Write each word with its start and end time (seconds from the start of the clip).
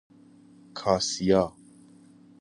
کاسیا 0.73 1.43